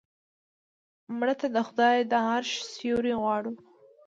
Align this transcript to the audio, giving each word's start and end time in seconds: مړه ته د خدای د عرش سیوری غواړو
مړه 1.17 1.33
ته 1.39 1.47
د 1.55 1.57
خدای 1.67 1.97
د 2.11 2.13
عرش 2.31 2.51
سیوری 2.73 3.13
غواړو 3.21 3.51